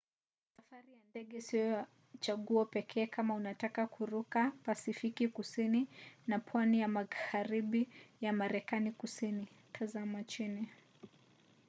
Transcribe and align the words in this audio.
safari 0.57 0.87
hii 0.87 0.93
ya 0.95 1.01
ndege 1.11 1.41
siyo 1.41 1.85
chaguo 2.19 2.59
la 2.63 2.69
pekee 2.69 3.05
kama 3.07 3.33
unataka 3.33 3.87
kuruka 3.87 4.51
pasifiki 4.63 5.27
kusini 5.27 5.87
na 6.27 6.39
pwani 6.39 6.79
ya 6.79 6.87
magharibi 6.87 7.89
ya 8.21 8.33
marekani 8.33 8.91
kusini. 8.91 9.47
tazama 9.73 10.23
chini 10.23 10.69